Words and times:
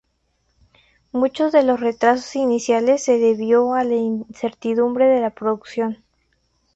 Muchos 1.11 1.51
de 1.51 1.61
los 1.61 1.79
retrasos 1.79 2.35
iniciales 2.35 3.03
se 3.03 3.19
debió 3.19 3.75
a 3.75 3.83
la 3.83 3.93
incertidumbre 3.97 5.05
de 5.05 5.21
la 5.21 5.29
producción. 5.29 6.03